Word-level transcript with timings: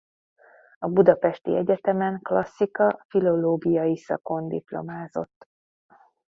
A 0.79 0.87
budapesti 0.87 1.55
egyetemen 1.55 2.19
klasszika-filológiai 2.21 3.97
szakon 3.97 4.47
diplomázott. 4.47 5.47